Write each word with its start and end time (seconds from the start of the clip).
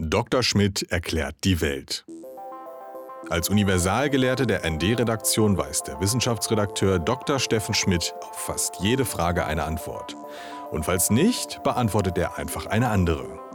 Dr. 0.00 0.44
Schmidt 0.44 0.86
erklärt 0.92 1.34
die 1.42 1.60
Welt. 1.60 2.04
Als 3.30 3.48
Universalgelehrte 3.48 4.46
der 4.46 4.64
ND-Redaktion 4.64 5.58
weiß 5.58 5.82
der 5.82 6.00
Wissenschaftsredakteur 6.00 7.00
Dr. 7.00 7.40
Steffen 7.40 7.74
Schmidt 7.74 8.14
auf 8.20 8.38
fast 8.38 8.76
jede 8.80 9.04
Frage 9.04 9.44
eine 9.44 9.64
Antwort. 9.64 10.14
Und 10.70 10.84
falls 10.84 11.10
nicht, 11.10 11.64
beantwortet 11.64 12.16
er 12.16 12.38
einfach 12.38 12.66
eine 12.66 12.90
andere. 12.90 13.47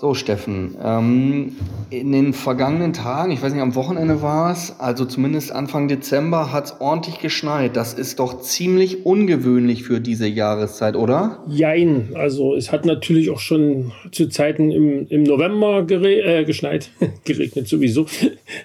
So, 0.00 0.14
Steffen, 0.14 0.76
ähm, 0.80 1.56
in 1.90 2.12
den 2.12 2.32
vergangenen 2.32 2.92
Tagen, 2.92 3.32
ich 3.32 3.42
weiß 3.42 3.52
nicht, 3.52 3.62
am 3.62 3.74
Wochenende 3.74 4.22
war 4.22 4.52
es, 4.52 4.78
also 4.78 5.04
zumindest 5.04 5.50
Anfang 5.50 5.88
Dezember, 5.88 6.52
hat 6.52 6.66
es 6.66 6.80
ordentlich 6.80 7.18
geschneit. 7.18 7.74
Das 7.74 7.94
ist 7.94 8.20
doch 8.20 8.40
ziemlich 8.40 9.04
ungewöhnlich 9.04 9.82
für 9.82 10.00
diese 10.00 10.28
Jahreszeit, 10.28 10.94
oder? 10.94 11.42
Jein, 11.48 12.10
also 12.14 12.54
es 12.54 12.70
hat 12.70 12.86
natürlich 12.86 13.30
auch 13.30 13.40
schon 13.40 13.90
zu 14.12 14.28
Zeiten 14.28 14.70
im, 14.70 15.08
im 15.08 15.24
November 15.24 15.84
äh, 15.90 16.44
geschneit, 16.44 16.90
geregnet 17.24 17.66
sowieso. 17.66 18.06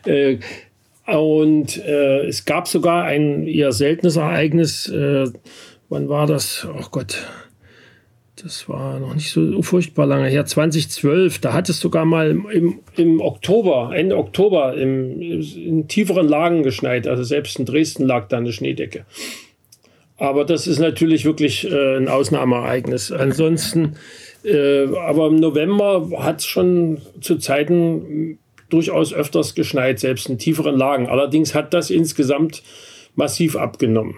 äh, 0.05 0.37
und 1.07 1.83
äh, 1.83 2.27
es 2.27 2.45
gab 2.45 2.67
sogar 2.67 3.05
ein 3.05 3.47
eher 3.47 3.71
seltenes 3.71 4.17
Ereignis. 4.17 4.87
Äh, 4.87 5.31
wann 5.89 6.09
war 6.09 6.27
das? 6.27 6.67
Oh 6.69 6.89
Gott, 6.91 7.25
das 8.43 8.67
war 8.67 8.99
noch 8.99 9.15
nicht 9.15 9.31
so 9.31 9.61
furchtbar 9.61 10.05
lange 10.05 10.27
her, 10.27 10.45
2012, 10.45 11.39
da 11.39 11.53
hat 11.53 11.69
es 11.69 11.79
sogar 11.79 12.03
mal 12.03 12.31
im, 12.31 12.79
im 12.97 13.21
Oktober, 13.21 13.91
Ende 13.95 14.17
Oktober, 14.17 14.75
im, 14.75 15.21
in 15.21 15.87
tieferen 15.87 16.27
Lagen 16.27 16.61
geschneit. 16.61 17.07
Also 17.07 17.23
selbst 17.23 17.57
in 17.57 17.65
Dresden 17.65 18.05
lag 18.05 18.27
da 18.27 18.37
eine 18.37 18.51
Schneedecke. 18.51 19.05
Aber 20.17 20.43
das 20.43 20.67
ist 20.67 20.79
natürlich 20.79 21.23
wirklich 21.23 21.69
äh, 21.69 21.97
ein 21.97 22.09
Ausnahmeereignis. 22.09 23.11
Ansonsten, 23.13 23.95
äh, 24.43 24.87
aber 24.97 25.27
im 25.27 25.37
November 25.37 26.09
hat 26.19 26.41
es 26.41 26.45
schon 26.45 26.99
zu 27.21 27.37
Zeiten 27.37 28.39
durchaus 28.69 29.13
öfters 29.13 29.55
geschneit, 29.55 29.99
selbst 29.99 30.29
in 30.29 30.37
tieferen 30.37 30.77
Lagen. 30.77 31.07
Allerdings 31.07 31.55
hat 31.55 31.73
das 31.73 31.89
insgesamt 31.89 32.61
massiv 33.15 33.55
abgenommen. 33.55 34.15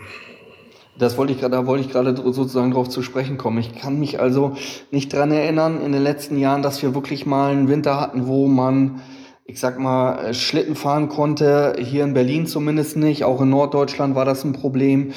Das 0.98 1.18
wollte 1.18 1.34
ich 1.34 1.40
gerade, 1.40 1.58
da 1.58 1.66
wollte 1.66 1.84
ich 1.84 1.92
gerade 1.92 2.16
sozusagen 2.16 2.72
drauf 2.72 2.88
zu 2.88 3.02
sprechen 3.02 3.38
kommen. 3.38 3.58
Ich 3.58 3.76
kann 3.76 4.00
mich 4.00 4.20
also 4.20 4.54
nicht 4.92 5.12
dran 5.12 5.32
erinnern 5.32 5.82
in 5.82 5.92
den 5.92 6.02
letzten 6.02 6.38
Jahren, 6.38 6.62
dass 6.62 6.82
wir 6.82 6.96
wirklich 6.96 7.26
mal 7.26 7.52
einen 7.52 7.68
Winter 7.68 8.00
hatten, 8.00 8.28
wo 8.28 8.48
man, 8.48 9.02
ich 9.44 9.60
sag 9.60 9.78
mal, 9.78 10.34
Schlitten 10.34 10.76
fahren 10.76 11.10
konnte. 11.10 11.76
Hier 11.80 12.06
in 12.06 12.14
Berlin 12.14 12.48
zumindest 12.48 12.96
nicht. 12.96 13.26
Auch 13.26 13.42
in 13.42 13.50
Norddeutschland 13.50 14.16
war 14.16 14.24
das 14.24 14.46
ein 14.46 14.54
Problem. 14.54 15.12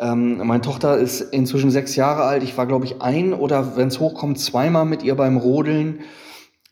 Ähm, 0.00 0.38
meine 0.38 0.62
Tochter 0.62 0.98
ist 0.98 1.20
inzwischen 1.20 1.70
sechs 1.70 1.94
Jahre 1.94 2.24
alt. 2.24 2.42
Ich 2.42 2.58
war, 2.58 2.66
glaube 2.66 2.86
ich, 2.86 3.00
ein 3.00 3.32
oder 3.32 3.76
wenn 3.76 3.86
es 3.86 4.00
hochkommt, 4.00 4.40
zweimal 4.40 4.84
mit 4.84 5.04
ihr 5.04 5.14
beim 5.14 5.36
Rodeln. 5.36 6.00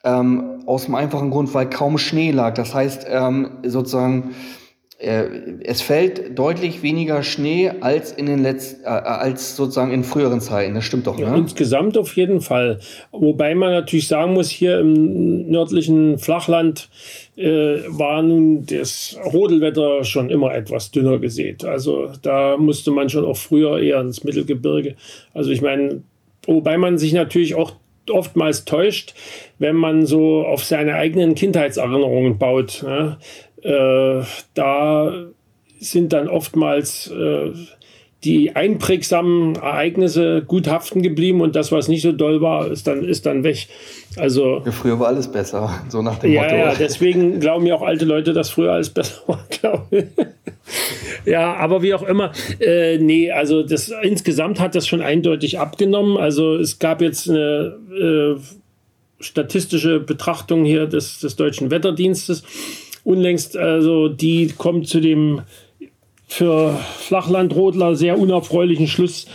Ähm, 0.02 0.62
aus 0.66 0.86
dem 0.86 0.96
einfachen 0.96 1.30
Grund, 1.30 1.54
weil 1.54 1.70
kaum 1.70 1.96
Schnee 1.96 2.32
lag. 2.32 2.54
Das 2.54 2.74
heißt, 2.74 3.06
ähm, 3.08 3.50
sozusagen, 3.64 4.30
äh, 4.30 4.34
es 5.00 5.80
fällt 5.80 6.36
deutlich 6.36 6.82
weniger 6.82 7.22
Schnee 7.22 7.70
als 7.80 8.10
in 8.10 8.26
den 8.26 8.42
letzten, 8.42 8.82
äh, 8.82 8.88
als 8.88 9.54
sozusagen 9.54 9.92
in 9.92 10.02
früheren 10.02 10.40
Zeiten. 10.40 10.74
Das 10.74 10.84
stimmt 10.84 11.06
doch, 11.06 11.16
ne? 11.16 11.24
Ja, 11.24 11.36
insgesamt 11.36 11.96
auf 11.96 12.16
jeden 12.16 12.40
Fall. 12.40 12.80
Wobei 13.12 13.54
man 13.54 13.70
natürlich 13.70 14.08
sagen 14.08 14.34
muss, 14.34 14.50
hier 14.50 14.80
im 14.80 15.48
nördlichen 15.48 16.18
Flachland 16.18 16.88
äh, 17.36 17.78
war 17.86 18.22
nun 18.22 18.66
das 18.66 19.16
Rodelwetter 19.32 20.02
schon 20.02 20.30
immer 20.30 20.52
etwas 20.52 20.90
dünner 20.90 21.20
gesät. 21.20 21.64
Also 21.64 22.10
da 22.22 22.56
musste 22.56 22.90
man 22.90 23.08
schon 23.08 23.24
auch 23.24 23.36
früher 23.36 23.78
eher 23.78 24.00
ins 24.00 24.24
Mittelgebirge. 24.24 24.96
Also 25.32 25.50
ich 25.50 25.62
meine, 25.62 26.02
wobei 26.44 26.76
man 26.76 26.98
sich 26.98 27.12
natürlich 27.12 27.54
auch 27.54 27.74
oftmals 28.10 28.64
täuscht, 28.64 29.14
wenn 29.58 29.76
man 29.76 30.06
so 30.06 30.44
auf 30.44 30.64
seine 30.64 30.94
eigenen 30.94 31.34
Kindheitserinnerungen 31.34 32.38
baut. 32.38 32.84
Ne? 32.84 33.18
Äh, 33.62 34.24
da 34.54 35.12
sind 35.80 36.12
dann 36.12 36.28
oftmals 36.28 37.10
äh, 37.10 37.52
die 38.24 38.56
einprägsamen 38.56 39.54
Ereignisse 39.56 40.42
gut 40.42 40.66
haften 40.66 41.02
geblieben 41.02 41.40
und 41.40 41.54
das, 41.54 41.70
was 41.70 41.86
nicht 41.86 42.02
so 42.02 42.10
doll 42.10 42.40
war, 42.40 42.68
ist 42.68 42.86
dann, 42.86 43.04
ist 43.04 43.26
dann 43.26 43.44
weg. 43.44 43.68
Also, 44.16 44.62
ja, 44.64 44.72
früher 44.72 44.98
war 44.98 45.08
alles 45.08 45.30
besser, 45.30 45.70
so 45.88 46.02
nach 46.02 46.18
dem 46.18 46.32
ja, 46.32 46.42
Motto. 46.42 46.56
Ja, 46.56 46.74
deswegen 46.74 47.38
glauben 47.38 47.66
ja 47.66 47.76
auch 47.76 47.82
alte 47.82 48.04
Leute, 48.04 48.32
dass 48.32 48.50
früher 48.50 48.72
alles 48.72 48.90
besser 48.90 49.22
war, 49.26 49.44
glaube 49.60 49.86
ich. 49.90 50.04
Ja, 51.24 51.54
aber 51.54 51.82
wie 51.82 51.94
auch 51.94 52.02
immer, 52.02 52.32
äh, 52.60 52.98
nee, 52.98 53.30
also 53.30 53.62
das, 53.62 53.92
insgesamt 54.02 54.60
hat 54.60 54.74
das 54.74 54.86
schon 54.86 55.02
eindeutig 55.02 55.58
abgenommen. 55.58 56.16
Also 56.16 56.56
es 56.56 56.78
gab 56.78 57.00
jetzt 57.00 57.28
eine 57.28 57.76
äh, 57.98 58.40
statistische 59.20 60.00
Betrachtung 60.00 60.64
hier 60.64 60.86
des, 60.86 61.20
des 61.20 61.36
Deutschen 61.36 61.70
Wetterdienstes 61.70 62.44
unlängst, 63.04 63.56
also 63.56 64.08
die 64.08 64.52
kommt 64.56 64.88
zu 64.88 65.00
dem 65.00 65.42
für 66.26 66.78
Flachlandrodler 66.98 67.96
sehr 67.96 68.18
unerfreulichen 68.18 68.86
Schluss, 68.86 69.26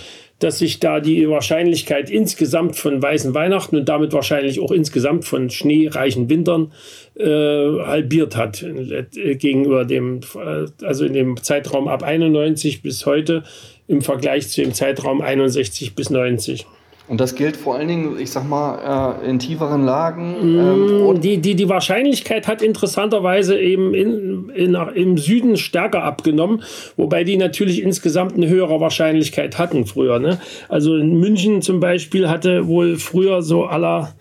dass 0.44 0.59
sich 0.59 0.80
da 0.80 1.00
die 1.00 1.30
Wahrscheinlichkeit 1.30 2.09
insgesamt 2.09 2.76
von 2.76 3.02
weißen 3.02 3.34
Weihnachten 3.34 3.78
und 3.78 3.88
damit 3.88 4.12
wahrscheinlich 4.12 4.59
auch 4.59 4.72
insgesamt 4.72 5.24
von 5.24 5.50
schneereichen 5.50 6.30
Wintern 6.30 6.74
äh, 7.16 7.26
halbiert 7.26 8.36
hat 8.36 8.66
gegenüber 9.14 9.86
dem, 9.86 10.20
äh, 10.36 10.66
also 10.86 11.06
in 11.06 11.14
dem 11.14 11.42
Zeitraum 11.42 11.88
ab 11.88 12.03
91 12.03 12.82
bis 12.82 13.06
heute 13.06 13.44
im 13.88 14.02
Vergleich 14.02 14.50
zu 14.50 14.62
dem 14.62 14.74
Zeitraum 14.74 15.22
61 15.22 15.96
bis 15.96 16.09
90. 16.09 16.66
Und 17.08 17.19
das 17.19 17.36
gilt 17.36 17.58
vor 17.58 17.75
allen 17.75 17.90
Dingen, 17.90 18.18
ich 18.18 18.31
sag 18.31 18.47
mal, 18.47 19.19
äh, 19.22 19.30
in 19.30 19.38
tieferen 19.38 19.84
Lagen. 19.84 20.36
Ähm, 20.41 21.22
die, 21.22 21.38
die, 21.38 21.56
die 21.56 21.68
Wahrscheinlichkeit 21.68 22.47
hat 22.47 22.62
interessanterweise 22.62 23.59
eben 23.59 23.94
in, 23.94 24.50
in, 24.56 24.75
im 24.96 25.18
Süden 25.18 25.58
stärker 25.58 26.03
abgenommen, 26.03 26.64
wobei 26.96 27.25
die 27.25 27.36
natürlich 27.36 27.81
insgesamt 27.81 28.36
eine 28.36 28.47
höhere 28.47 28.80
Wahrscheinlichkeit 28.80 29.58
hatten 29.58 29.86
früher. 29.86 30.19
Ne? 30.19 30.40
Also 30.69 30.96
in 30.96 31.19
München 31.19 31.62
zum 31.62 31.81
Beispiel 31.81 32.30
hatte 32.30 32.68
wohl 32.68 32.96
früher 32.96 33.41
so 33.41 33.66
aller 33.66 34.14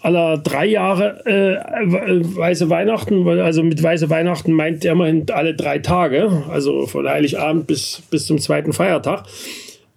aller 0.00 0.38
drei 0.38 0.66
Jahre 0.66 1.26
äh, 1.26 1.56
weiße 1.56 2.70
Weihnachten, 2.70 3.28
also 3.28 3.64
mit 3.64 3.82
weiße 3.82 4.08
Weihnachten 4.08 4.52
meint 4.52 4.84
er 4.84 4.92
immerhin 4.92 5.26
alle 5.32 5.54
drei 5.54 5.80
Tage, 5.80 6.44
also 6.48 6.86
von 6.86 7.08
Heiligabend 7.08 7.66
bis, 7.66 8.02
bis 8.08 8.26
zum 8.26 8.38
zweiten 8.38 8.72
Feiertag. 8.72 9.24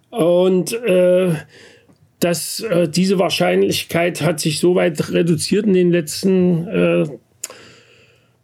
Und 0.10 0.74
äh, 0.74 1.34
dass 2.20 2.62
äh, 2.62 2.88
diese 2.88 3.20
Wahrscheinlichkeit 3.20 4.22
hat 4.22 4.40
sich 4.40 4.60
so 4.60 4.76
weit 4.76 5.12
reduziert 5.12 5.66
in 5.66 5.74
den 5.74 5.92
letzten 5.92 6.68
äh, 6.68 7.06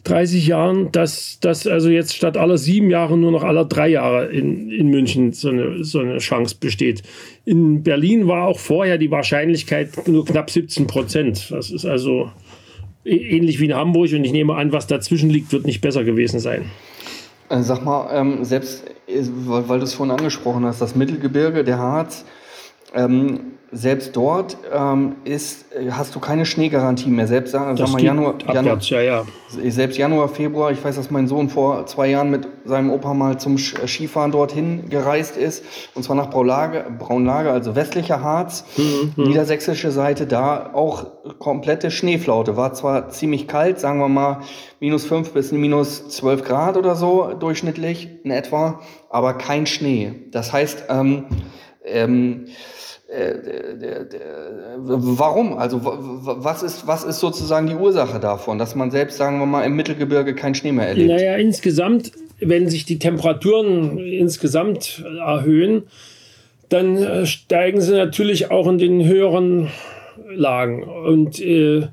30 0.06 0.47
Jahren, 0.47 0.91
dass, 0.91 1.40
dass 1.40 1.66
also 1.66 1.90
jetzt 1.90 2.16
statt 2.16 2.38
aller 2.38 2.58
sieben 2.58 2.90
Jahre 2.90 3.18
nur 3.18 3.31
noch 3.31 3.44
aller 3.44 3.66
drei 3.66 3.90
Jahre 3.90 4.28
in, 4.28 4.69
in 4.69 4.88
München 4.90 5.34
so 5.34 5.50
eine, 5.50 5.84
so 5.84 6.00
eine 6.00 6.19
Chance 6.19 6.58
besteht. 6.59 7.02
In 7.44 7.84
Berlin 7.84 8.28
war 8.28 8.47
auch 8.47 8.59
vorher 8.59 8.97
die 8.97 9.12
Wahrscheinlichkeit 9.12 10.07
nur 10.07 10.24
knapp 10.24 10.52
17 10.52 10.88
Prozent. 10.88 11.50
Das 11.50 11.72
ist 11.72 11.86
also 11.86 12.31
ähnlich 13.03 13.59
wie 13.59 13.66
in 13.66 13.75
Hamburg 13.75 14.13
und 14.13 14.24
ich 14.24 14.31
nehme 14.31 14.56
an, 14.56 14.72
was 14.72 14.88
dazwischen 14.88 15.30
liegt, 15.30 15.52
wird 15.52 15.66
nicht 15.66 15.81
besser 15.81 16.03
gewesen 16.03 16.40
sein. 16.40 16.66
Äh, 17.50 17.62
sag 17.62 17.84
mal, 17.84 18.09
ähm, 18.13 18.44
selbst, 18.44 18.86
äh, 19.07 19.22
weil, 19.46 19.68
weil 19.68 19.80
du 19.80 19.86
es 19.86 19.94
vorhin 19.94 20.16
angesprochen 20.16 20.66
hast, 20.66 20.81
das 20.81 20.96
Mittelgebirge, 20.96 21.63
der 21.63 21.80
Harz, 21.80 22.25
ähm, 22.95 23.56
selbst 23.75 24.16
dort 24.16 24.57
ähm, 24.73 25.17
ist, 25.25 25.73
äh, 25.73 25.91
hast 25.91 26.16
du 26.16 26.19
keine 26.19 26.45
Schneegarantie 26.45 27.09
mehr. 27.09 27.28
Selbst 27.28 27.51
sagen 27.51 27.78
wir 27.78 28.00
Januar, 28.00 28.35
Januar, 28.51 28.78
ja, 28.79 29.01
ja. 29.01 29.25
selbst 29.50 29.97
Januar, 29.97 30.29
Februar. 30.29 30.72
Ich 30.72 30.83
weiß, 30.83 30.95
dass 30.95 31.11
mein 31.11 31.28
Sohn 31.28 31.50
vor 31.50 31.85
zwei 31.85 32.07
Jahren 32.07 32.29
mit 32.29 32.47
seinem 32.63 32.89
Opa 32.89 33.13
mal 33.13 33.38
zum 33.38 33.57
äh, 33.57 33.88
Skifahren 33.88 34.31
dorthin 34.31 34.89
gereist 34.89 35.35
ist. 35.35 35.63
Und 35.94 36.03
zwar 36.03 36.16
nach 36.16 36.29
Braunlage, 36.29 36.85
Braunlage 36.97 37.51
also 37.51 37.75
westlicher 37.75 38.22
Harz, 38.22 38.63
mhm, 38.78 39.13
mhm, 39.16 39.27
niedersächsische 39.27 39.91
Seite. 39.91 40.25
Da 40.25 40.71
auch 40.74 41.07
komplette 41.39 41.91
Schneeflaute. 41.91 42.56
War 42.56 42.74
zwar 42.74 43.09
ziemlich 43.09 43.48
kalt, 43.48 43.80
sagen 43.80 44.00
wir 44.00 44.07
mal 44.07 44.39
minus 44.80 45.06
fünf 45.06 45.33
bis 45.33 45.51
minus 45.51 46.07
zwölf 46.09 46.44
Grad 46.44 46.77
oder 46.77 46.95
so 46.95 47.33
durchschnittlich 47.33 48.09
in 48.24 48.31
etwa, 48.31 48.81
aber 49.09 49.33
kein 49.33 49.65
Schnee. 49.65 50.13
Das 50.31 50.53
heißt, 50.53 50.86
ähm, 50.89 51.25
ähm, 51.86 52.46
äh, 53.08 53.34
warum? 54.88 55.58
Also 55.58 55.82
was 55.84 56.64
ist, 56.64 56.88
was 56.88 57.04
ist 57.04 57.20
sozusagen 57.20 57.68
die 57.68 57.76
Ursache 57.76 58.20
davon, 58.20 58.58
dass 58.58 58.76
man 58.76 58.92
selbst, 58.92 59.18
sagen 59.18 59.40
wir 59.40 59.46
mal, 59.46 59.64
im 59.64 59.76
Mittelgebirge 59.76 60.34
keinen 60.34 60.56
Schnee 60.56 60.72
mehr 60.72 60.88
erlebt? 60.88 61.10
Naja, 61.10 61.36
insgesamt, 61.36 62.12
wenn 62.40 62.68
sich 62.68 62.86
die 62.86 63.00
Temperaturen 63.00 64.00
insgesamt 64.00 65.04
erhöhen, 65.20 65.84
dann 66.70 66.98
äh, 66.98 67.26
steigen 67.26 67.80
sie 67.82 67.94
natürlich 67.94 68.52
auch 68.52 68.68
in 68.68 68.80
den 68.80 69.06
höheren 69.06 69.70
Lagen. 70.28 70.84
Und 70.84 71.40
äh, 71.40 71.88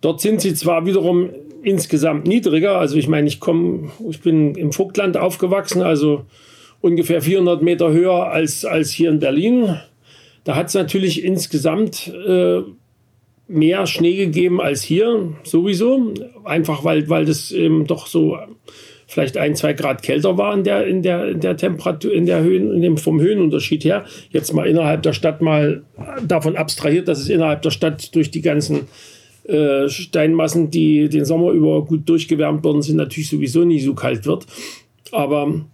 dort 0.00 0.20
sind 0.20 0.40
sie 0.40 0.54
zwar 0.54 0.86
wiederum 0.86 1.30
insgesamt 1.62 2.26
niedriger. 2.26 2.78
Also 2.78 2.96
ich 2.96 3.08
meine, 3.08 3.26
ich 3.26 3.40
komme, 3.40 3.90
ich 4.08 4.20
bin 4.20 4.54
im 4.54 4.72
Vogtland 4.72 5.16
aufgewachsen, 5.16 5.82
also 5.82 6.24
ungefähr 6.80 7.22
400 7.22 7.62
Meter 7.62 7.92
höher 7.92 8.30
als, 8.30 8.64
als 8.64 8.90
hier 8.90 9.10
in 9.10 9.18
Berlin. 9.18 9.76
Da 10.44 10.56
hat 10.56 10.68
es 10.68 10.74
natürlich 10.74 11.24
insgesamt 11.24 12.08
äh, 12.08 12.62
mehr 13.48 13.86
Schnee 13.86 14.16
gegeben 14.16 14.60
als 14.60 14.82
hier, 14.82 15.34
sowieso. 15.42 16.14
Einfach 16.44 16.84
weil, 16.84 17.08
weil 17.08 17.24
das 17.24 17.50
eben 17.50 17.86
doch 17.86 18.06
so 18.06 18.38
vielleicht 19.06 19.38
ein, 19.38 19.56
zwei 19.56 19.72
Grad 19.72 20.02
kälter 20.02 20.36
war 20.36 20.54
in 20.54 20.64
der, 20.64 20.86
in 20.86 21.02
der, 21.02 21.28
in 21.28 21.40
der 21.40 21.56
Temperatur, 21.56 22.12
in 22.12 22.26
der 22.26 22.42
Höhen, 22.42 22.74
in 22.74 22.82
dem, 22.82 22.96
vom 22.98 23.20
Höhenunterschied 23.20 23.84
her. 23.84 24.04
Jetzt 24.30 24.52
mal 24.52 24.66
innerhalb 24.66 25.02
der 25.02 25.14
Stadt 25.14 25.40
mal 25.40 25.82
davon 26.24 26.56
abstrahiert, 26.56 27.08
dass 27.08 27.18
es 27.18 27.30
innerhalb 27.30 27.62
der 27.62 27.70
Stadt 27.70 28.14
durch 28.14 28.30
die 28.30 28.42
ganzen 28.42 28.86
äh, 29.44 29.88
Steinmassen, 29.88 30.70
die 30.70 31.08
den 31.08 31.24
Sommer 31.24 31.52
über 31.52 31.86
gut 31.86 32.06
durchgewärmt 32.06 32.62
worden 32.62 32.82
sind, 32.82 32.96
natürlich 32.96 33.30
sowieso 33.30 33.64
nie 33.64 33.80
so 33.80 33.94
kalt 33.94 34.26
wird. 34.26 34.44
Aber 35.10 35.64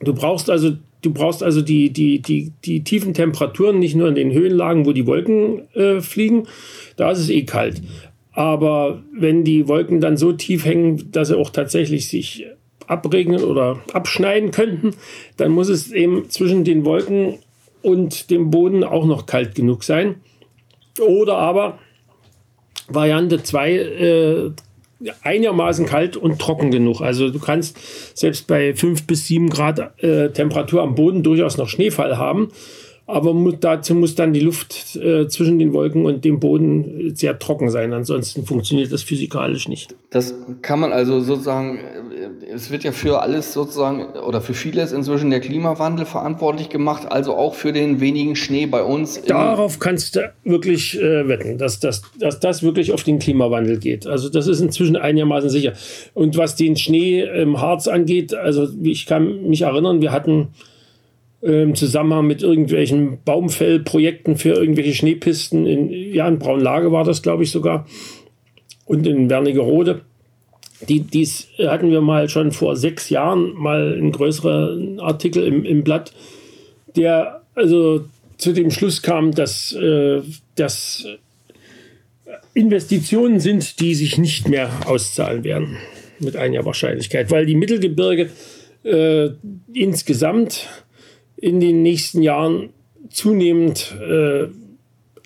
du 0.00 0.14
brauchst 0.14 0.50
also 0.50 0.72
du 1.02 1.12
brauchst 1.12 1.42
also 1.42 1.62
die, 1.62 1.90
die, 1.90 2.20
die, 2.20 2.52
die 2.64 2.84
tiefen 2.84 3.14
Temperaturen 3.14 3.78
nicht 3.78 3.96
nur 3.96 4.08
in 4.08 4.14
den 4.14 4.32
Höhenlagen, 4.32 4.86
wo 4.86 4.92
die 4.92 5.06
Wolken 5.06 5.62
äh, 5.74 6.00
fliegen, 6.00 6.46
da 6.96 7.10
ist 7.10 7.20
es 7.20 7.30
eh 7.30 7.44
kalt. 7.44 7.80
Aber 8.32 9.02
wenn 9.12 9.44
die 9.44 9.66
Wolken 9.66 10.00
dann 10.00 10.16
so 10.16 10.32
tief 10.32 10.64
hängen, 10.64 11.10
dass 11.10 11.28
sie 11.28 11.38
auch 11.38 11.50
tatsächlich 11.50 12.08
sich 12.08 12.46
abregnen 12.86 13.42
oder 13.42 13.80
abschneiden 13.92 14.50
könnten, 14.50 14.90
dann 15.36 15.52
muss 15.52 15.68
es 15.68 15.92
eben 15.92 16.28
zwischen 16.28 16.64
den 16.64 16.84
Wolken 16.84 17.38
und 17.82 18.30
dem 18.30 18.50
Boden 18.50 18.84
auch 18.84 19.06
noch 19.06 19.26
kalt 19.26 19.54
genug 19.54 19.84
sein. 19.84 20.16
Oder 21.00 21.36
aber 21.36 21.78
Variante 22.88 23.42
2, 23.42 23.72
äh, 23.72 24.50
einigermaßen 25.22 25.86
kalt 25.86 26.16
und 26.16 26.38
trocken 26.38 26.70
genug. 26.70 27.00
Also 27.00 27.30
du 27.30 27.38
kannst 27.38 27.78
selbst 28.16 28.46
bei 28.46 28.74
5 28.74 29.06
bis 29.06 29.26
7 29.26 29.50
Grad 29.50 30.02
äh, 30.02 30.30
Temperatur 30.30 30.82
am 30.82 30.94
Boden 30.94 31.22
durchaus 31.22 31.56
noch 31.56 31.68
Schneefall 31.68 32.18
haben. 32.18 32.48
Aber 33.10 33.34
dazu 33.58 33.94
muss 33.94 34.14
dann 34.14 34.32
die 34.32 34.40
Luft 34.40 34.96
äh, 34.96 35.26
zwischen 35.28 35.58
den 35.58 35.72
Wolken 35.72 36.04
und 36.06 36.24
dem 36.24 36.38
Boden 36.38 37.12
sehr 37.14 37.38
trocken 37.38 37.68
sein. 37.70 37.92
Ansonsten 37.92 38.44
funktioniert 38.44 38.92
das 38.92 39.02
physikalisch 39.02 39.68
nicht. 39.68 39.96
Das 40.10 40.34
kann 40.62 40.80
man 40.80 40.92
also 40.92 41.20
sozusagen, 41.20 41.78
äh, 41.78 42.52
es 42.52 42.70
wird 42.70 42.84
ja 42.84 42.92
für 42.92 43.20
alles 43.20 43.52
sozusagen 43.52 44.14
oder 44.26 44.40
für 44.40 44.54
vieles 44.54 44.92
inzwischen 44.92 45.30
der 45.30 45.40
Klimawandel 45.40 46.06
verantwortlich 46.06 46.68
gemacht, 46.68 47.10
also 47.10 47.34
auch 47.34 47.54
für 47.54 47.72
den 47.72 48.00
wenigen 48.00 48.36
Schnee 48.36 48.66
bei 48.66 48.82
uns. 48.82 49.20
Darauf 49.22 49.78
kannst 49.80 50.16
du 50.16 50.32
wirklich 50.44 51.00
äh, 51.00 51.26
wetten, 51.26 51.58
dass, 51.58 51.80
dass, 51.80 52.02
dass 52.18 52.38
das 52.38 52.62
wirklich 52.62 52.92
auf 52.92 53.02
den 53.02 53.18
Klimawandel 53.18 53.78
geht. 53.78 54.06
Also 54.06 54.28
das 54.28 54.46
ist 54.46 54.60
inzwischen 54.60 54.96
einigermaßen 54.96 55.50
sicher. 55.50 55.72
Und 56.14 56.36
was 56.36 56.54
den 56.54 56.76
Schnee 56.76 57.22
im 57.22 57.60
Harz 57.60 57.88
angeht, 57.88 58.34
also 58.34 58.68
ich 58.82 59.06
kann 59.06 59.48
mich 59.48 59.62
erinnern, 59.62 60.00
wir 60.00 60.12
hatten 60.12 60.48
im 61.42 61.74
Zusammenhang 61.74 62.26
mit 62.26 62.42
irgendwelchen 62.42 63.18
Baumfellprojekten 63.24 64.36
für 64.36 64.50
irgendwelche 64.50 64.94
Schneepisten 64.94 65.66
in, 65.66 65.90
ja, 65.90 66.28
in 66.28 66.38
Braunlage 66.38 66.92
war 66.92 67.04
das, 67.04 67.22
glaube 67.22 67.44
ich, 67.44 67.50
sogar. 67.50 67.86
Und 68.84 69.06
in 69.06 69.30
Wernigerode. 69.30 70.02
Die, 70.88 71.00
dies 71.00 71.48
hatten 71.58 71.90
wir 71.90 72.00
mal 72.00 72.28
schon 72.28 72.52
vor 72.52 72.76
sechs 72.76 73.10
Jahren 73.10 73.54
mal 73.54 73.94
einen 73.94 74.12
größeren 74.12 74.98
Artikel 75.00 75.46
im, 75.46 75.64
im 75.64 75.84
Blatt, 75.84 76.12
der 76.96 77.42
also 77.54 78.04
zu 78.38 78.52
dem 78.52 78.70
Schluss 78.70 79.02
kam, 79.02 79.32
dass, 79.32 79.72
äh, 79.72 80.22
dass 80.56 81.06
Investitionen 82.54 83.40
sind, 83.40 83.80
die 83.80 83.94
sich 83.94 84.18
nicht 84.18 84.48
mehr 84.48 84.70
auszahlen 84.86 85.44
werden, 85.44 85.76
mit 86.18 86.36
einiger 86.36 86.64
Wahrscheinlichkeit, 86.64 87.30
weil 87.30 87.46
die 87.46 87.54
Mittelgebirge 87.54 88.30
äh, 88.84 89.30
insgesamt 89.72 90.66
in 91.40 91.60
den 91.60 91.82
nächsten 91.82 92.22
Jahren 92.22 92.70
zunehmend 93.08 93.94
äh, 94.00 94.48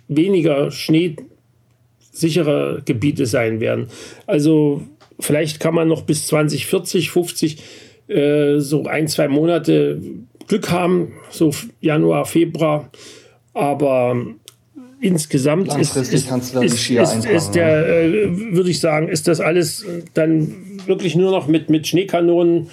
weniger 0.09 0.71
schneesichere 0.71 2.83
Gebiete 2.85 3.27
sein 3.27 3.61
werden. 3.61 3.89
Also 4.27 4.83
vielleicht 5.21 5.61
kann 5.61 5.75
man 5.75 5.89
noch 5.89 6.03
bis 6.03 6.27
2040, 6.27 7.11
50 7.11 7.63
äh, 8.09 8.59
so 8.59 8.85
ein, 8.85 9.09
zwei 9.09 9.29
Monate 9.29 10.01
Glück 10.47 10.71
haben, 10.71 11.15
so 11.31 11.53
Januar, 11.81 12.27
Februar. 12.27 12.91
Aber 13.55 14.17
insgesamt 15.01 15.69
ist, 15.79 15.97
ist, 15.97 16.13
ist, 16.13 16.91
ist, 16.91 17.27
ist 17.27 17.55
der, 17.55 17.89
äh, 17.89 18.55
würde 18.55 18.71
ich 18.71 18.81
sagen, 18.81 19.09
ist 19.09 19.29
das 19.29 19.41
alles 19.41 19.85
dann 20.15 20.55
wirklich 20.87 21.17
nur 21.17 21.31
noch 21.31 21.47
mit, 21.47 21.71
mit 21.71 21.87
Schneekanonen 21.87 22.69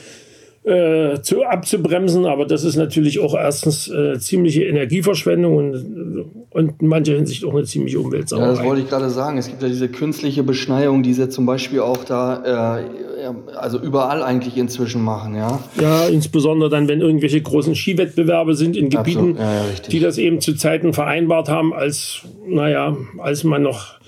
äh, 0.63 1.21
zu, 1.21 1.43
abzubremsen. 1.43 2.25
Aber 2.25 2.45
das 2.45 2.63
ist 2.63 2.75
natürlich 2.75 3.19
auch 3.19 3.33
erstens 3.33 3.87
äh, 3.87 4.19
ziemliche 4.19 4.63
Energieverschwendung 4.63 5.55
und, 5.55 6.25
und 6.51 6.81
in 6.81 6.87
mancher 6.87 7.13
Hinsicht 7.13 7.43
auch 7.45 7.53
eine 7.53 7.63
ziemliche 7.63 7.99
Umweltsauerei. 7.99 8.45
Ja, 8.45 8.51
das 8.51 8.63
wollte 8.63 8.81
ich 8.81 8.89
gerade 8.89 9.09
sagen. 9.09 9.37
Es 9.37 9.47
gibt 9.47 9.61
ja 9.61 9.67
diese 9.67 9.89
künstliche 9.89 10.43
Beschneiung, 10.43 11.03
die 11.03 11.13
sie 11.13 11.29
zum 11.29 11.45
Beispiel 11.45 11.79
auch 11.79 12.03
da, 12.03 12.79
äh, 12.79 13.25
also 13.55 13.79
überall 13.79 14.23
eigentlich 14.23 14.57
inzwischen 14.57 15.03
machen, 15.03 15.35
ja. 15.35 15.59
Ja, 15.79 16.07
insbesondere 16.07 16.69
dann, 16.69 16.87
wenn 16.87 17.01
irgendwelche 17.01 17.41
großen 17.41 17.75
Skiwettbewerbe 17.75 18.55
sind 18.55 18.75
in 18.75 18.89
Gebieten, 18.89 19.35
ja, 19.37 19.53
ja, 19.53 19.65
die 19.89 19.99
das 19.99 20.17
eben 20.17 20.41
zu 20.41 20.55
Zeiten 20.55 20.93
vereinbart 20.93 21.49
haben, 21.49 21.73
als, 21.73 22.21
naja, 22.47 22.95
als 23.19 23.43
man 23.43 23.61
noch 23.63 24.00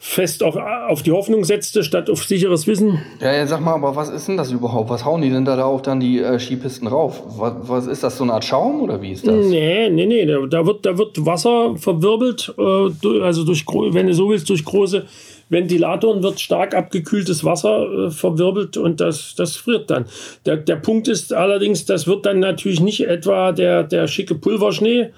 fest 0.00 0.44
auf, 0.44 0.56
auf 0.56 1.02
die 1.02 1.10
Hoffnung 1.10 1.42
setzte, 1.44 1.82
statt 1.82 2.08
auf 2.08 2.22
sicheres 2.24 2.68
Wissen. 2.68 3.02
Ja, 3.20 3.34
ja, 3.34 3.46
sag 3.48 3.60
mal, 3.60 3.74
aber 3.74 3.96
was 3.96 4.08
ist 4.10 4.28
denn 4.28 4.36
das 4.36 4.52
überhaupt? 4.52 4.90
Was 4.90 5.04
hauen 5.04 5.22
die 5.22 5.30
denn 5.30 5.44
da 5.44 5.60
auf 5.64 5.82
dann 5.82 5.98
die 5.98 6.20
äh, 6.20 6.38
Skipisten 6.38 6.86
rauf? 6.86 7.20
Was, 7.36 7.54
was, 7.62 7.86
ist 7.88 8.04
das, 8.04 8.16
so 8.16 8.22
eine 8.22 8.34
Art 8.34 8.44
Schaum 8.44 8.80
oder 8.80 9.02
wie 9.02 9.10
ist 9.10 9.26
das? 9.26 9.34
Nee, 9.46 9.90
nee, 9.90 10.06
nee, 10.06 10.24
da 10.24 10.64
wird, 10.64 10.86
da 10.86 10.96
wird 10.96 11.26
Wasser 11.26 11.74
verwirbelt, 11.76 12.54
äh, 12.56 13.22
also 13.22 13.44
durch, 13.44 13.64
wenn 13.66 14.06
du 14.06 14.14
so 14.14 14.30
willst, 14.30 14.48
durch 14.48 14.64
große 14.64 15.04
Ventilatoren 15.48 16.22
wird 16.22 16.38
stark 16.38 16.74
abgekühltes 16.74 17.44
Wasser 17.44 18.06
äh, 18.06 18.10
verwirbelt 18.10 18.76
und 18.76 19.00
das, 19.00 19.34
das 19.34 19.56
friert 19.56 19.90
dann. 19.90 20.06
Der, 20.46 20.58
der 20.58 20.76
Punkt 20.76 21.08
ist 21.08 21.32
allerdings, 21.32 21.86
das 21.86 22.06
wird 22.06 22.24
dann 22.24 22.38
natürlich 22.38 22.80
nicht 22.80 23.06
etwa 23.06 23.50
der, 23.50 23.82
der 23.82 24.06
schicke 24.06 24.36
Pulverschnee, 24.36 25.10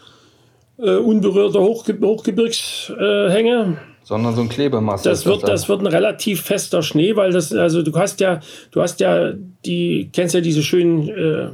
äh, 0.79 0.97
unberührter 0.97 1.61
Hochge 1.61 1.99
Hochgebirgshänge, 2.01 3.77
sondern 4.11 4.35
so 4.35 4.41
ein 4.43 4.49
Klebemasse. 4.49 5.09
Das 5.09 5.25
wird, 5.25 5.45
das, 5.45 5.51
das 5.51 5.69
wird 5.69 5.83
ein 5.83 5.87
relativ 5.87 6.43
fester 6.43 6.83
Schnee, 6.83 7.15
weil 7.15 7.31
das, 7.31 7.53
also 7.53 7.81
du 7.81 7.95
hast 7.95 8.19
ja, 8.19 8.41
du 8.73 8.83
hast 8.83 8.99
ja 8.99 9.33
die, 9.65 10.11
kennst 10.13 10.35
ja 10.35 10.41
diese 10.41 10.65
schönen 10.65 11.09
äh, 11.09 11.51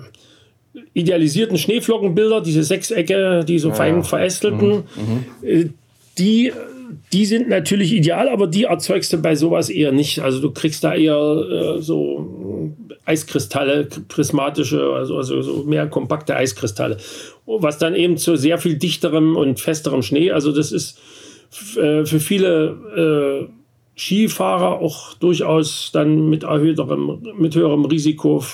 idealisierten 0.94 1.58
Schneeflockenbilder, 1.58 2.40
diese 2.40 2.62
Sechsecke, 2.62 3.44
die 3.46 3.58
so 3.58 3.68
ja, 3.68 3.74
fein 3.74 4.02
verästelten, 4.02 4.84
mhm. 4.96 5.02
mhm. 5.42 5.48
Äh, 5.48 5.68
die, 6.16 6.50
die 7.12 7.26
sind 7.26 7.50
natürlich 7.50 7.92
ideal, 7.92 8.30
aber 8.30 8.46
die 8.46 8.64
erzeugst 8.64 9.12
du 9.12 9.18
bei 9.18 9.36
sowas 9.36 9.68
eher 9.68 9.92
nicht. 9.92 10.20
Also 10.20 10.40
du 10.40 10.50
kriegst 10.50 10.82
da 10.82 10.94
eher 10.94 11.76
äh, 11.76 11.82
so 11.82 12.72
Eiskristalle, 13.04 13.86
prismatische, 14.08 14.94
also, 14.94 15.18
also 15.18 15.42
so 15.42 15.64
mehr 15.64 15.88
kompakte 15.88 16.34
Eiskristalle. 16.34 16.96
Was 17.44 17.76
dann 17.76 17.94
eben 17.94 18.16
zu 18.16 18.36
sehr 18.36 18.56
viel 18.56 18.76
dichterem 18.76 19.36
und 19.36 19.60
festerem 19.60 20.00
Schnee, 20.00 20.30
also 20.30 20.52
das 20.52 20.72
ist 20.72 20.98
für 21.50 22.20
viele 22.20 23.48
äh, 23.48 23.52
Skifahrer 23.98 24.80
auch 24.80 25.14
durchaus 25.14 25.90
dann 25.92 26.28
mit 26.28 26.42
erhöhterem, 26.42 27.22
mit 27.38 27.54
höherem 27.54 27.86
Risiko, 27.86 28.44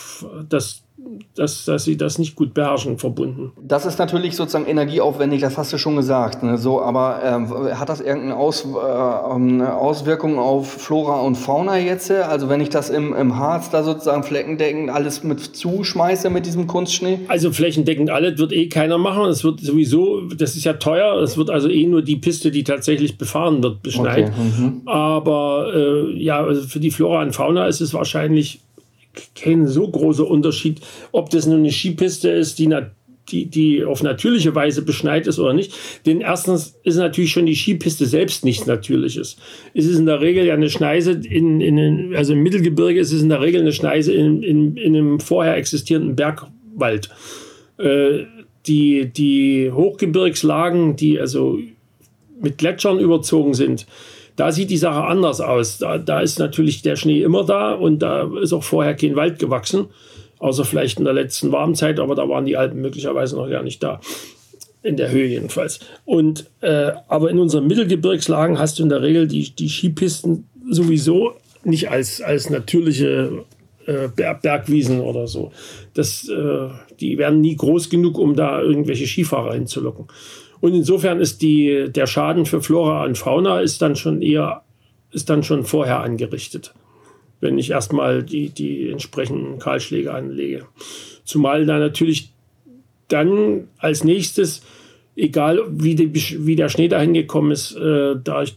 dass 0.49 0.85
dass, 1.35 1.65
dass 1.65 1.85
sie 1.85 1.97
das 1.97 2.19
nicht 2.19 2.37
gut 2.37 2.55
beherrschen, 2.55 2.99
verbunden. 2.99 3.53
Das 3.63 3.87
ist 3.87 3.99
natürlich 3.99 4.37
sozusagen 4.37 4.67
energieaufwendig, 4.67 5.41
das 5.41 5.57
hast 5.57 5.73
du 5.73 5.79
schon 5.79 5.97
gesagt. 5.97 6.43
Ne? 6.43 6.59
So, 6.59 6.83
aber 6.83 7.21
äh, 7.23 7.75
hat 7.75 7.89
das 7.89 8.01
irgendeine 8.01 8.37
Aus, 8.37 8.65
äh, 8.65 9.35
ähm, 9.35 9.63
Auswirkung 9.63 10.39
auf 10.39 10.71
Flora 10.71 11.21
und 11.21 11.37
Fauna 11.37 11.79
jetzt? 11.79 12.11
Also 12.11 12.49
wenn 12.49 12.61
ich 12.61 12.69
das 12.69 12.91
im, 12.91 13.15
im 13.15 13.39
Harz 13.39 13.71
da 13.71 13.83
sozusagen 13.83 14.23
flächendeckend 14.23 14.91
alles 14.91 15.23
mit 15.23 15.41
zuschmeiße 15.41 16.31
mit 16.31 16.47
diesem 16.47 16.67
Kunstschnee? 16.67 17.21
Also 17.29 17.53
flächendeckend 17.53 18.11
alles 18.11 18.39
wird 18.39 18.53
eh 18.53 18.69
keiner 18.69 18.99
machen. 18.99 19.27
Es 19.27 19.45
wird 19.45 19.61
sowieso, 19.61 20.23
das 20.23 20.57
ist 20.57 20.65
ja 20.65 20.75
teuer, 20.75 21.21
es 21.23 21.37
wird 21.37 21.51
also 21.51 21.69
eh 21.69 21.87
nur 21.87 22.03
die 22.03 22.17
Piste, 22.17 22.51
die 22.51 22.65
tatsächlich 22.65 23.19
befahren 23.19 23.63
wird, 23.63 23.83
beschneit. 23.83 24.29
Okay, 24.29 24.33
mhm. 24.59 24.83
Aber 24.87 25.73
äh, 25.75 26.23
ja, 26.23 26.43
also 26.43 26.63
für 26.63 26.81
die 26.81 26.91
Flora 26.91 27.23
und 27.23 27.35
Fauna 27.35 27.67
ist 27.67 27.81
es 27.81 27.95
wahrscheinlich 27.95 28.61
kein 29.35 29.67
so 29.67 29.89
großer 29.89 30.27
Unterschied, 30.27 30.81
ob 31.13 31.31
das 31.31 31.47
nur 31.47 31.59
eine 31.59 31.71
Skipiste 31.71 32.31
ist, 32.31 32.59
die, 32.59 32.69
die, 33.31 33.47
die 33.47 33.85
auf 33.85 34.03
natürliche 34.03 34.55
Weise 34.55 34.83
beschneit 34.83 35.27
ist 35.27 35.39
oder 35.39 35.53
nicht. 35.53 35.75
Denn 36.07 36.21
erstens 36.21 36.79
ist 36.83 36.97
natürlich 36.97 37.33
schon 37.33 37.47
die 37.47 37.55
Skipiste 37.55 38.07
selbst 38.07 38.45
nichts 38.45 38.67
Natürliches. 38.67 39.37
Es 39.75 39.87
ist 39.87 39.99
in 39.99 40.07
der 40.07 40.21
Regel 40.21 40.45
ja 40.47 40.55
eine 40.55 40.71
Schneise, 40.71 41.13
in, 41.13 41.61
in, 41.61 42.15
also 42.17 42.33
im 42.33 42.43
Mittelgebirge 42.43 43.01
ist 43.01 43.13
es 43.13 43.23
in 43.23 43.29
der 43.29 43.41
Regel 43.41 43.61
eine 43.61 43.73
Schneise 43.73 44.13
in, 44.13 44.43
in, 44.43 44.77
in 44.77 44.97
einem 44.97 45.21
vorher 45.21 45.57
existierenden 45.57 46.17
Bergwald. 46.17 47.11
Äh, 47.79 48.25
die, 48.67 49.07
die 49.07 49.73
Hochgebirgslagen, 49.73 50.95
die 50.95 51.19
also 51.19 51.59
mit 52.41 52.59
Gletschern 52.59 52.99
überzogen 52.99 53.55
sind, 53.55 53.87
da 54.37 54.53
sieht 54.53 54.71
die 54.71 54.77
Sache 54.77 55.05
anders 55.05 55.41
aus. 55.41 55.79
Da, 55.79 55.99
da 55.99 56.21
ist 56.21 56.39
natürlich 56.39 56.83
der 56.83 56.97
Schnee 56.97 57.23
immer 57.23 57.45
da 57.45 57.75
und 57.75 58.01
da 58.01 58.31
ist 58.41 58.53
auch 58.53 58.65
vorher 58.65 58.95
kein 58.95 59.17
Wald 59.17 59.39
gewachsen, 59.39 59.87
außer 60.39 60.65
vielleicht 60.65 60.99
in 60.99 61.05
der 61.05 61.15
letzten 61.15 61.53
Warmzeit, 61.53 62.01
aber 62.01 62.15
da 62.15 62.29
waren 62.29 62.47
die 62.47 62.57
Alpen 62.57 62.81
möglicherweise 62.81 63.37
noch 63.37 63.49
gar 63.49 63.63
nicht 63.63 63.83
da. 63.83 64.01
in 64.83 64.97
der 64.97 65.11
Höhe 65.11 65.27
jedenfalls. 65.27 65.81
Und, 66.05 66.51
äh, 66.61 66.93
aber 67.09 67.31
in 67.31 67.39
unseren 67.39 67.67
Mittelgebirgslagen 67.67 68.59
hast 68.59 68.79
du 68.79 68.83
in 68.83 68.89
der 68.89 69.03
Regel 69.03 69.29
die, 69.29 69.51
die 69.51 69.69
Skipisten 69.69 70.49
sowieso 70.69 71.35
nicht 71.65 71.91
als, 71.91 72.21
als 72.21 72.51
natürliche 72.51 73.45
äh, 73.87 74.09
Bergwiesen 74.09 75.01
oder 75.01 75.27
so. 75.27 75.53
Das, 75.95 76.29
äh, 76.29 76.69
die 77.03 77.19
werden 77.19 77.41
nie 77.41 77.57
groß 77.57 77.91
genug, 77.91 78.19
um 78.19 78.37
da 78.37 78.63
irgendwelche 78.63 79.07
Skifahrer 79.07 79.55
hinzulocken. 79.55 80.07
Und 80.61 80.75
insofern 80.75 81.21
ist 81.21 81.43
die, 81.43 81.89
der 81.91 82.07
Schaden 82.07 82.47
für 82.47 82.63
Flora 82.63 83.05
und 83.05 83.19
Fauna 83.19 83.61
ist 83.61 83.83
dann 83.83 83.97
schon 83.97 84.23
eher, 84.23 84.63
ist 85.11 85.29
dann 85.29 85.43
schon 85.43 85.65
vorher 85.65 86.01
angerichtet, 86.01 86.73
wenn 87.41 87.59
ich 87.59 87.71
erstmal 87.71 88.23
die, 88.23 88.51
die 88.51 88.89
entsprechenden 88.89 89.59
Kahlschläge 89.59 90.15
anlege. 90.15 90.67
Zumal 91.25 91.67
da 91.67 91.79
natürlich 91.79 92.31
dann 93.09 93.69
als 93.79 94.05
nächstes, 94.05 94.63
egal 95.17 95.61
wie, 95.69 95.97
die, 95.97 96.47
wie 96.47 96.57
der 96.57 96.69
Schnee 96.69 96.89
dahin 96.89 97.13
gekommen 97.13 97.51
ist, 97.51 97.77
äh, 97.77 98.15
da 98.23 98.45
ich, 98.45 98.57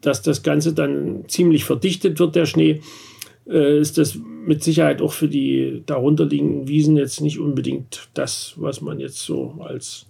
dass 0.00 0.22
das 0.22 0.42
Ganze 0.42 0.74
dann 0.74 1.24
ziemlich 1.28 1.64
verdichtet 1.64 2.18
wird, 2.18 2.34
der 2.34 2.46
Schnee, 2.46 2.80
äh, 3.48 3.78
ist 3.78 3.98
das 3.98 4.18
mit 4.46 4.62
Sicherheit 4.62 5.00
auch 5.00 5.12
für 5.12 5.28
die 5.28 5.82
darunterliegenden 5.86 6.68
Wiesen 6.68 6.96
jetzt 6.96 7.20
nicht 7.20 7.38
unbedingt 7.38 8.08
das, 8.14 8.54
was 8.56 8.80
man 8.80 9.00
jetzt 9.00 9.20
so 9.20 9.54
als 9.60 10.06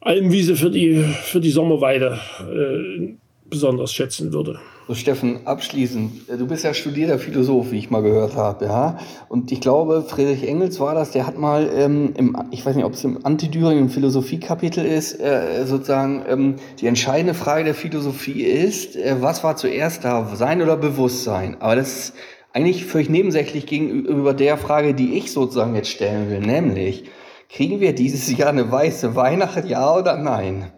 Almwiese 0.00 0.56
für 0.56 0.70
die, 0.70 1.02
für 1.22 1.40
die 1.40 1.50
Sommerweide 1.50 2.18
äh, 2.40 3.14
besonders 3.50 3.92
schätzen 3.92 4.32
würde. 4.32 4.58
So, 4.86 4.94
Steffen, 4.94 5.46
abschließend, 5.46 6.28
du 6.38 6.46
bist 6.46 6.64
ja 6.64 6.72
studierter 6.72 7.18
Philosoph, 7.18 7.72
wie 7.72 7.78
ich 7.78 7.90
mal 7.90 8.02
gehört 8.02 8.36
habe, 8.36 8.64
ja. 8.64 8.98
Und 9.28 9.52
ich 9.52 9.60
glaube, 9.60 10.02
Friedrich 10.06 10.48
Engels 10.48 10.80
war 10.80 10.94
das, 10.94 11.10
der 11.10 11.26
hat 11.26 11.36
mal 11.36 11.68
ähm, 11.74 12.14
im, 12.16 12.36
ich 12.50 12.64
weiß 12.64 12.74
nicht, 12.74 12.86
ob 12.86 12.94
es 12.94 13.04
im 13.04 13.24
Antidüring 13.24 13.78
im 13.78 13.88
Philosophiekapitel 13.90 14.86
ist, 14.86 15.20
äh, 15.20 15.66
sozusagen 15.66 16.24
ähm, 16.26 16.56
die 16.80 16.86
entscheidende 16.86 17.34
Frage 17.34 17.64
der 17.64 17.74
Philosophie 17.74 18.42
ist, 18.42 18.96
äh, 18.96 19.16
was 19.20 19.44
war 19.44 19.56
zuerst 19.56 20.04
da, 20.04 20.34
Sein 20.34 20.62
oder 20.62 20.78
Bewusstsein? 20.78 21.60
Aber 21.60 21.76
das 21.76 22.14
eigentlich 22.52 22.84
völlig 22.84 23.08
nebensächlich 23.08 23.66
gegenüber 23.66 24.34
der 24.34 24.56
Frage, 24.56 24.94
die 24.94 25.14
ich 25.14 25.32
sozusagen 25.32 25.74
jetzt 25.74 25.90
stellen 25.90 26.30
will, 26.30 26.40
nämlich, 26.40 27.04
kriegen 27.48 27.80
wir 27.80 27.94
dieses 27.94 28.36
Jahr 28.36 28.50
eine 28.50 28.70
weiße 28.70 29.14
Weihnacht, 29.14 29.64
ja 29.66 29.96
oder 29.96 30.16
nein? 30.16 30.72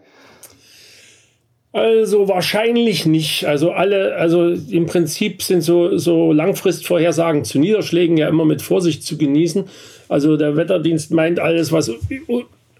Also 1.73 2.27
wahrscheinlich 2.27 3.05
nicht. 3.05 3.45
Also 3.45 3.71
alle, 3.71 4.15
also 4.15 4.49
im 4.49 4.87
Prinzip 4.87 5.41
sind 5.41 5.61
so, 5.61 5.97
so 5.97 6.33
Langfristvorhersagen 6.33 7.45
zu 7.45 7.59
Niederschlägen 7.59 8.17
ja 8.17 8.27
immer 8.27 8.43
mit 8.43 8.61
Vorsicht 8.61 9.03
zu 9.03 9.17
genießen. 9.17 9.65
Also 10.09 10.35
der 10.35 10.57
Wetterdienst 10.57 11.11
meint, 11.11 11.39
alles, 11.39 11.71
was 11.71 11.89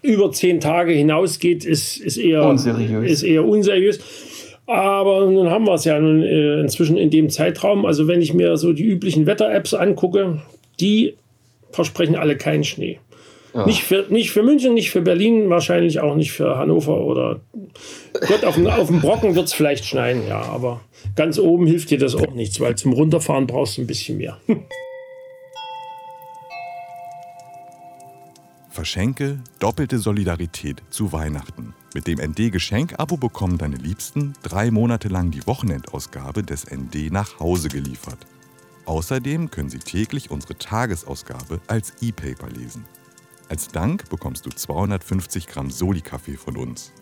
über 0.02 0.32
zehn 0.32 0.60
Tage 0.60 0.92
hinausgeht, 0.92 1.64
ist, 1.64 1.96
ist, 1.96 2.18
eher, 2.18 2.44
unseriös. 2.44 3.10
ist 3.10 3.22
eher 3.22 3.46
unseriös. 3.46 3.98
Aber 4.66 5.26
nun 5.26 5.50
haben 5.50 5.66
wir 5.66 5.74
es 5.74 5.84
ja 5.84 5.98
nun, 5.98 6.22
äh, 6.22 6.60
inzwischen 6.60 6.96
in 6.96 7.10
dem 7.10 7.30
Zeitraum. 7.30 7.84
Also 7.84 8.06
wenn 8.06 8.22
ich 8.22 8.32
mir 8.32 8.56
so 8.56 8.72
die 8.72 8.84
üblichen 8.84 9.26
Wetter-Apps 9.26 9.74
angucke, 9.74 10.40
die 10.80 11.14
versprechen 11.70 12.16
alle 12.16 12.36
keinen 12.36 12.64
Schnee. 12.64 12.98
Ja. 13.54 13.66
Nicht, 13.66 13.82
für, 13.82 14.06
nicht 14.08 14.30
für 14.30 14.42
München, 14.42 14.72
nicht 14.74 14.90
für 14.90 15.02
Berlin, 15.02 15.50
wahrscheinlich 15.50 16.00
auch 16.00 16.14
nicht 16.14 16.32
für 16.32 16.56
Hannover 16.56 17.04
oder 17.04 17.40
Gott, 18.26 18.44
auf, 18.44 18.56
auf 18.66 18.86
dem 18.86 19.00
Brocken 19.00 19.34
wird 19.34 19.46
es 19.46 19.52
vielleicht 19.52 19.84
schneien, 19.84 20.26
ja, 20.26 20.40
aber 20.40 20.80
ganz 21.16 21.38
oben 21.38 21.66
hilft 21.66 21.90
dir 21.90 21.98
das 21.98 22.14
auch 22.14 22.32
nichts, 22.32 22.60
weil 22.60 22.76
zum 22.76 22.94
Runterfahren 22.94 23.46
brauchst 23.46 23.76
du 23.76 23.82
ein 23.82 23.86
bisschen 23.86 24.16
mehr. 24.16 24.38
Verschenke 28.72 29.38
doppelte 29.58 29.98
Solidarität 29.98 30.82
zu 30.88 31.12
Weihnachten. 31.12 31.74
Mit 31.92 32.06
dem 32.06 32.18
ND-Geschenk-Abo 32.18 33.18
bekommen 33.18 33.58
deine 33.58 33.76
Liebsten 33.76 34.32
drei 34.42 34.70
Monate 34.70 35.08
lang 35.08 35.30
die 35.30 35.46
Wochenendausgabe 35.46 36.42
des 36.42 36.64
ND 36.70 37.12
nach 37.12 37.38
Hause 37.38 37.68
geliefert. 37.68 38.26
Außerdem 38.86 39.50
können 39.50 39.68
sie 39.68 39.78
täglich 39.78 40.30
unsere 40.30 40.56
Tagesausgabe 40.56 41.60
als 41.66 41.92
E-Paper 42.00 42.48
lesen. 42.48 42.86
Als 43.50 43.68
Dank 43.68 44.08
bekommst 44.08 44.46
du 44.46 44.50
250 44.50 45.48
Gramm 45.48 45.70
Soli-Kaffee 45.70 46.38
von 46.38 46.56
uns. 46.56 46.92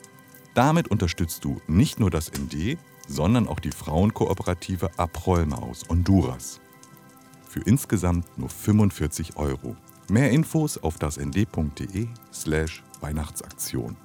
Damit 0.55 0.89
unterstützt 0.89 1.45
du 1.45 1.61
nicht 1.69 2.01
nur 2.01 2.11
das 2.11 2.33
ND, 2.33 2.79
sondern 3.07 3.47
auch 3.47 3.61
die 3.61 3.71
Frauenkooperative 3.71 4.91
Aprollma 4.99 5.59
aus 5.59 5.85
Honduras. 5.89 6.61
Für 7.49 7.61
insgesamt 7.61 8.27
nur 8.37 8.49
45 8.49 9.37
Euro. 9.37 9.77
Mehr 10.11 10.33
Infos 10.33 10.77
auf 10.77 10.99
das 10.99 11.19
nd.de 11.21 12.09
slash 12.33 12.83
Weihnachtsaktion. 13.01 13.97